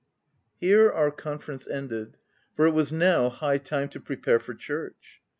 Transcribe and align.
Here 0.55 0.89
our 0.91 1.11
conference 1.11 1.67
ended, 1.67 2.17
for 2.55 2.65
it 2.65 2.71
was 2.71 2.91
now 2.91 3.29
high 3.29 3.59
time 3.59 3.87
to 3.89 3.99
prepare 3.99 4.39
for 4.39 4.55
church. 4.55 5.21